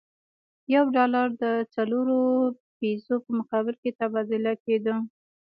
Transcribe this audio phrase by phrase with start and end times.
[0.73, 1.45] یو ډالر د
[1.75, 2.19] څلورو
[2.79, 4.95] پیزو په مقابل کې تبادله کېده.